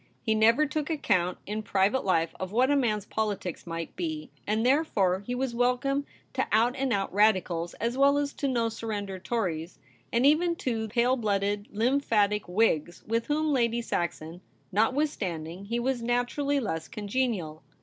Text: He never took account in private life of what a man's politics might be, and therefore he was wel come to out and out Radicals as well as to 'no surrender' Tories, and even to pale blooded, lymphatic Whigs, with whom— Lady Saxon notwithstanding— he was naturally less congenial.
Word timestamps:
He 0.19 0.33
never 0.33 0.65
took 0.65 0.89
account 0.89 1.37
in 1.45 1.61
private 1.61 2.03
life 2.03 2.33
of 2.39 2.51
what 2.51 2.71
a 2.71 2.75
man's 2.75 3.05
politics 3.05 3.67
might 3.67 3.95
be, 3.95 4.31
and 4.47 4.65
therefore 4.65 5.19
he 5.19 5.35
was 5.35 5.53
wel 5.53 5.77
come 5.77 6.07
to 6.33 6.47
out 6.51 6.75
and 6.75 6.91
out 6.91 7.13
Radicals 7.13 7.75
as 7.75 7.99
well 7.99 8.17
as 8.17 8.33
to 8.33 8.47
'no 8.47 8.67
surrender' 8.69 9.19
Tories, 9.19 9.77
and 10.11 10.25
even 10.25 10.55
to 10.55 10.87
pale 10.87 11.17
blooded, 11.17 11.67
lymphatic 11.69 12.47
Whigs, 12.49 13.03
with 13.05 13.27
whom— 13.27 13.53
Lady 13.53 13.83
Saxon 13.83 14.41
notwithstanding— 14.71 15.65
he 15.65 15.79
was 15.79 16.01
naturally 16.01 16.59
less 16.59 16.87
congenial. 16.87 17.61